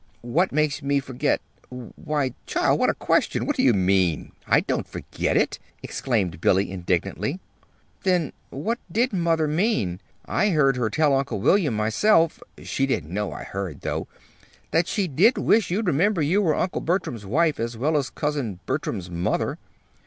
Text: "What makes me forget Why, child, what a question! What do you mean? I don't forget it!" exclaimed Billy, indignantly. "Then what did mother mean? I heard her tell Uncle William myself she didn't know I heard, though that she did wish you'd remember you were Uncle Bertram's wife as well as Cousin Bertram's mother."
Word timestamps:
"What 0.23 0.51
makes 0.51 0.81
me 0.81 0.99
forget 0.99 1.41
Why, 1.69 2.33
child, 2.47 2.79
what 2.79 2.89
a 2.89 2.95
question! 2.95 3.45
What 3.45 3.55
do 3.55 3.61
you 3.61 3.71
mean? 3.75 4.31
I 4.47 4.61
don't 4.61 4.87
forget 4.87 5.37
it!" 5.37 5.59
exclaimed 5.83 6.41
Billy, 6.41 6.71
indignantly. 6.71 7.39
"Then 8.01 8.33
what 8.49 8.79
did 8.91 9.13
mother 9.13 9.47
mean? 9.47 10.01
I 10.25 10.49
heard 10.49 10.75
her 10.75 10.89
tell 10.89 11.15
Uncle 11.15 11.39
William 11.39 11.75
myself 11.75 12.41
she 12.63 12.87
didn't 12.87 13.13
know 13.13 13.31
I 13.31 13.43
heard, 13.43 13.81
though 13.81 14.07
that 14.71 14.87
she 14.87 15.07
did 15.07 15.37
wish 15.37 15.69
you'd 15.69 15.85
remember 15.85 16.23
you 16.23 16.41
were 16.41 16.55
Uncle 16.55 16.81
Bertram's 16.81 17.27
wife 17.27 17.59
as 17.59 17.77
well 17.77 17.95
as 17.95 18.09
Cousin 18.09 18.59
Bertram's 18.65 19.11
mother." 19.11 19.59